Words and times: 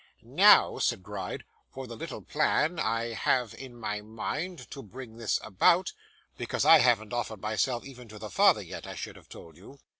'Now,' 0.23 0.79
said 0.79 1.03
Gride, 1.03 1.43
'for 1.69 1.85
the 1.85 1.95
little 1.95 2.23
plan 2.23 2.79
I 2.79 3.13
have 3.13 3.53
in 3.53 3.75
my 3.77 4.01
mind 4.01 4.67
to 4.71 4.81
bring 4.81 5.17
this 5.17 5.39
about; 5.43 5.93
because, 6.39 6.65
I 6.65 6.79
haven't 6.79 7.13
offered 7.13 7.39
myself 7.41 7.85
even 7.85 8.07
to 8.07 8.17
the 8.17 8.31
father 8.31 8.63
yet, 8.63 8.87
I 8.87 8.95
should 8.95 9.15
have 9.15 9.29
told 9.29 9.57
you. 9.57 9.77